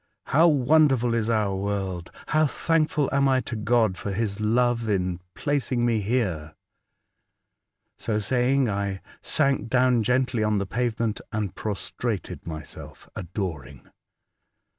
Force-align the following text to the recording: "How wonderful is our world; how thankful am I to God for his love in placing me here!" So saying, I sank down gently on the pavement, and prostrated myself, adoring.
"How 0.25 0.47
wonderful 0.47 1.13
is 1.13 1.29
our 1.29 1.55
world; 1.55 2.09
how 2.29 2.47
thankful 2.47 3.07
am 3.11 3.29
I 3.29 3.39
to 3.41 3.55
God 3.55 3.97
for 3.97 4.11
his 4.11 4.39
love 4.39 4.89
in 4.89 5.19
placing 5.35 5.85
me 5.85 5.99
here!" 6.01 6.55
So 7.99 8.17
saying, 8.17 8.67
I 8.67 9.01
sank 9.21 9.67
down 9.69 10.01
gently 10.01 10.43
on 10.43 10.57
the 10.57 10.65
pavement, 10.65 11.21
and 11.31 11.53
prostrated 11.53 12.47
myself, 12.47 13.07
adoring. 13.15 13.91